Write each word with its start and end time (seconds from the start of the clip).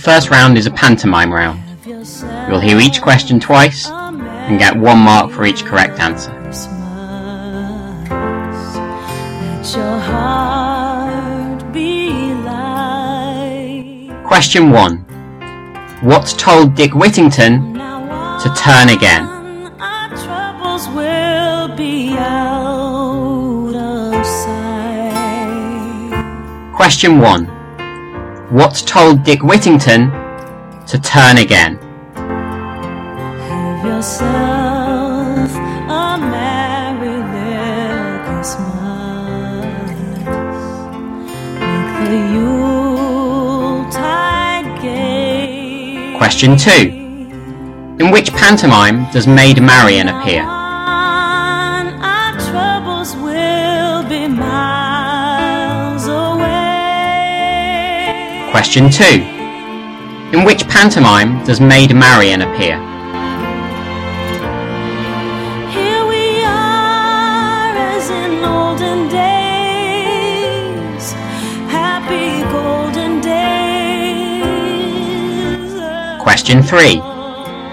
The 0.00 0.04
first 0.04 0.30
round 0.30 0.56
is 0.56 0.64
a 0.64 0.70
pantomime 0.70 1.30
round. 1.30 1.62
You'll 1.84 2.58
hear 2.58 2.80
each 2.80 3.02
question 3.02 3.38
twice 3.38 3.86
and 3.86 4.58
get 4.58 4.74
one 4.74 4.98
mark 4.98 5.30
for 5.30 5.44
each 5.44 5.62
correct 5.66 6.00
answer. 6.00 6.30
Question 14.26 14.70
1. 14.70 14.96
What 16.00 16.34
told 16.38 16.74
Dick 16.74 16.94
Whittington 16.94 17.74
to 17.74 18.54
turn 18.56 18.88
again? 18.88 19.26
Question 26.74 27.18
1. 27.20 27.59
What 28.50 28.74
told 28.84 29.22
Dick 29.22 29.44
Whittington 29.44 30.10
to 30.88 30.98
turn 31.00 31.38
again? 31.38 31.78
Have 32.16 33.84
yourself 33.86 35.54
a 35.54 36.18
merry 36.18 37.22
little 37.30 38.18
Christmas. 38.26 38.66
Make 41.60 41.94
the 42.08 42.18
Yuletide 43.14 44.70
gay. 44.82 46.16
Question 46.18 46.56
2. 46.56 46.70
In 48.00 48.10
which 48.10 48.32
pantomime 48.32 49.08
does 49.12 49.28
Maid 49.28 49.62
Marian 49.62 50.08
appear? 50.08 50.59
Question 58.50 58.90
2. 58.90 59.04
In 60.36 60.44
which 60.44 60.66
pantomime 60.68 61.42
does 61.44 61.60
Maid 61.60 61.94
Marian 61.94 62.42
appear? 62.42 62.76
Here 65.70 66.04
we 66.06 66.42
are 66.44 67.76
as 67.76 68.10
in 68.10 68.44
olden 68.44 69.08
days, 69.08 71.12
happy 71.70 72.42
golden 72.50 73.20
days. 73.20 73.40
Question 76.20 76.62
3. 76.62 77.00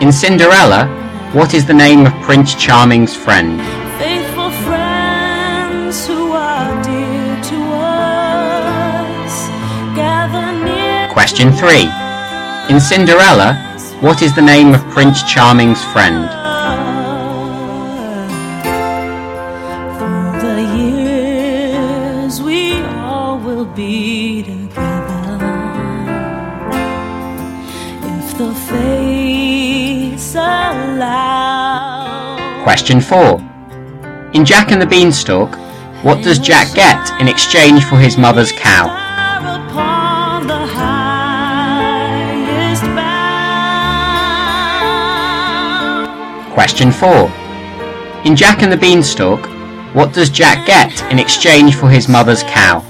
In 0.00 0.10
Cinderella, 0.10 0.86
what 1.32 1.52
is 1.54 1.64
the 1.66 1.74
name 1.74 2.06
of 2.06 2.12
Prince 2.22 2.54
Charming's 2.54 3.14
friend? 3.14 3.60
Faithful 3.98 4.50
friends 4.66 6.06
who 6.06 6.32
are 6.32 6.82
dear 6.82 7.36
to 7.50 7.56
us, 7.74 7.91
Question 11.12 11.52
3. 11.52 11.90
In 12.70 12.80
Cinderella, 12.80 13.54
what 14.00 14.22
is 14.22 14.34
the 14.34 14.40
name 14.40 14.72
of 14.72 14.80
Prince 14.88 15.22
Charming's 15.22 15.84
friend? 15.84 16.26
Through 20.40 20.54
the 20.56 20.62
years, 20.74 22.40
we 22.40 22.80
all 23.02 23.38
will 23.38 23.66
be 23.66 24.42
together. 24.42 25.36
If 28.18 28.38
the 28.38 28.54
fates 28.54 30.34
allow. 30.34 32.08
Question 32.64 33.02
4. 33.02 33.38
In 34.32 34.46
Jack 34.46 34.70
and 34.72 34.80
the 34.80 34.86
Beanstalk, 34.86 35.54
what 36.02 36.24
does 36.24 36.38
Jack 36.38 36.74
get 36.74 37.20
in 37.20 37.28
exchange 37.28 37.84
for 37.84 37.96
his 37.98 38.16
mother's 38.16 38.50
cow? 38.52 39.01
Question 46.52 46.92
4. 46.92 47.08
In 48.26 48.36
Jack 48.36 48.62
and 48.62 48.70
the 48.70 48.76
Beanstalk, 48.76 49.40
what 49.94 50.12
does 50.12 50.28
Jack 50.28 50.66
get 50.66 51.10
in 51.10 51.18
exchange 51.18 51.76
for 51.76 51.88
his 51.88 52.08
mother's 52.08 52.42
cow? 52.42 52.80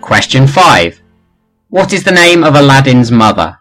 Question 0.00 0.48
5. 0.48 1.00
What 1.68 1.92
is 1.92 2.02
the 2.02 2.10
name 2.10 2.42
of 2.42 2.56
Aladdin's 2.56 3.12
mother? 3.12 3.58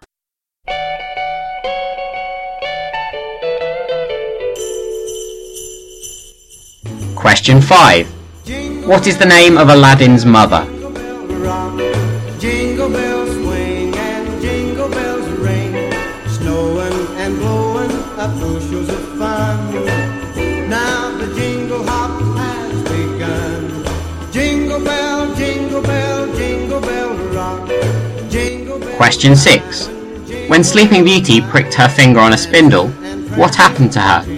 Question 7.26 7.60
5. 7.60 8.08
What 8.86 9.08
is 9.08 9.18
the 9.18 9.26
name 9.26 9.58
of 9.58 9.70
Aladdin's 9.70 10.28
mother? 10.28 10.64
Question 28.98 29.36
6. 29.36 29.88
When 30.48 30.64
Sleeping 30.64 31.04
Beauty 31.04 31.42
pricked 31.42 31.74
her 31.74 31.90
finger 31.90 32.20
on 32.20 32.34
a 32.34 32.38
spindle, 32.38 32.90
what 33.36 33.56
happened 33.56 33.92
to 33.94 34.00
her? 34.00 34.35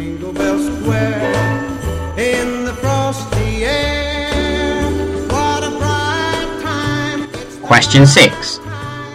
Jingle 2.47 2.47
bell 2.47 2.47
square 2.47 2.53
in 2.53 2.66
the 2.66 2.74
frosty 2.74 3.66
air. 3.66 4.84
What 5.28 5.63
a 5.63 5.69
bright 5.72 6.59
time! 6.62 7.28
Question 7.62 8.06
6. 8.08 8.58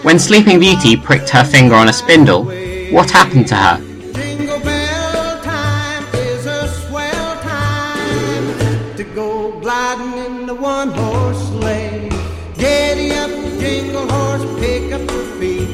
When 0.03 0.19
Sleeping 0.19 0.61
Beauty 0.61 0.97
pricked 0.99 1.31
her 1.31 1.43
finger 1.43 1.75
on 1.75 1.89
a 1.89 1.93
spindle, 1.95 2.45
what 2.93 3.11
happened 3.11 3.47
to 3.49 3.55
her? 3.57 3.79
Jingle 4.13 4.61
bell 4.61 5.41
time 5.43 6.05
is 6.15 6.45
a 6.45 6.69
swell 6.69 7.41
time 7.41 8.97
to 8.97 9.05
go 9.15 9.59
gliding 9.61 10.13
in 10.27 10.47
the 10.47 10.55
one 10.55 10.91
horse 10.91 11.39
sleigh. 11.49 12.11
Giddy 12.59 13.13
up, 13.13 13.31
jingle 13.59 14.09
horse, 14.11 14.45
pick 14.61 14.93
up 14.93 15.11
your 15.11 15.25
feet. 15.41 15.71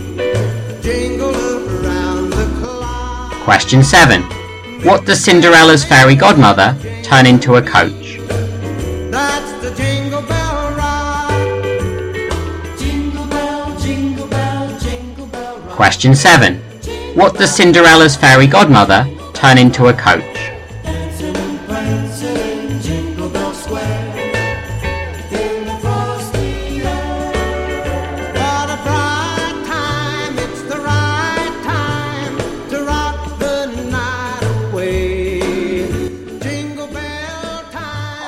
Jingle 0.80 1.34
up 1.34 1.84
around 1.84 2.30
the 2.30 2.46
clock. 2.60 3.32
Question 3.42 3.82
7. 3.82 4.22
What 4.84 5.06
does 5.06 5.24
Cinderella's 5.24 5.84
fairy 5.84 6.14
godmother 6.14 6.76
turn 7.08 7.24
into 7.24 7.54
a 7.54 7.62
coach? 7.62 8.18
That's 9.10 9.52
the 9.62 9.74
jingle 9.74 10.20
bell 10.20 10.76
rock. 10.76 11.30
Jingle 12.78 13.26
bell, 13.26 13.78
jingle 13.78 14.26
bell, 14.26 14.78
jingle 14.78 15.26
bell 15.26 15.58
rock. 15.58 15.74
Question 15.74 16.14
7. 16.14 16.56
What 17.14 17.38
does 17.38 17.50
Cinderella's 17.54 18.14
fairy 18.14 18.46
godmother 18.46 19.08
turn 19.32 19.56
into 19.56 19.86
a 19.86 19.94
coach? 19.94 20.37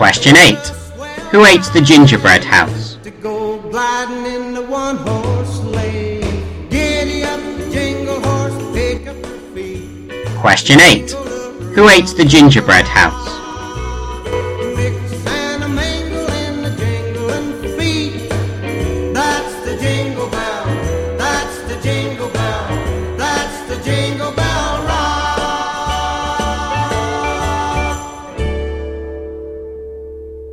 Question 0.01 0.35
8. 0.35 0.57
Who 1.31 1.45
ate 1.45 1.63
the 1.75 1.83
gingerbread 1.83 2.43
house? 2.43 2.97
To 3.03 3.11
go 3.11 3.61
gliding 3.61 4.25
in 4.25 4.55
the 4.55 4.63
one 4.63 4.97
horse 4.97 5.57
sleigh. 5.61 6.23
Giddy 6.71 7.23
up, 7.23 7.39
jingle 7.71 8.19
horse, 8.23 8.75
pick 8.75 9.07
up 9.07 9.17
your 9.17 9.39
feet. 9.55 10.11
Question 10.39 10.81
8. 10.81 11.11
Who 11.75 11.91
ate 11.91 12.17
the 12.17 12.25
gingerbread 12.25 12.87
house? 12.87 13.40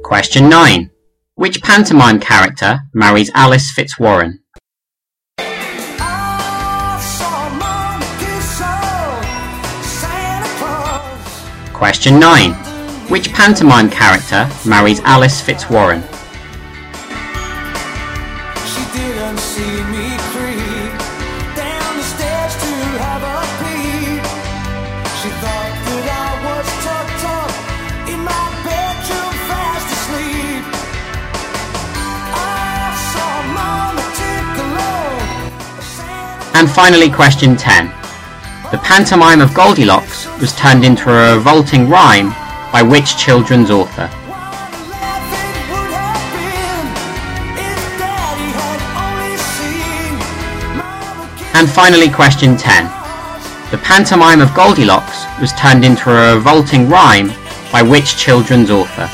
Question 0.07 0.47
9. 0.47 0.89
Which 1.35 1.61
pantomime 1.61 2.21
character 2.21 2.79
marries 2.93 3.29
Alice 3.35 3.73
Fitzwarren? 3.73 4.39
Question 11.73 12.21
9. 12.21 12.53
Which 13.11 13.33
pantomime 13.33 13.89
character 13.89 14.49
marries 14.65 15.01
Alice 15.01 15.41
Fitzwarren? 15.41 16.01
And 36.57 36.67
finally, 36.67 37.11
question 37.11 37.55
10. 37.55 37.85
The 38.71 38.79
pantomime 38.83 39.41
of 39.41 39.53
Goldilocks 39.53 40.25
was 40.41 40.55
turned 40.55 40.83
into 40.83 41.11
a 41.11 41.35
revolting 41.35 41.87
rhyme 41.87 42.29
by 42.71 42.81
which 42.81 43.15
children's 43.15 43.69
author? 43.69 44.09
And 51.53 51.69
finally, 51.69 52.09
question 52.09 52.57
10. 52.57 52.85
The 53.69 53.77
pantomime 53.83 54.41
of 54.41 54.51
Goldilocks 54.55 55.25
was 55.39 55.53
turned 55.53 55.85
into 55.85 56.09
a 56.09 56.37
revolting 56.37 56.89
rhyme 56.89 57.27
by 57.71 57.83
which 57.83 58.17
children's 58.17 58.71
author? 58.71 59.07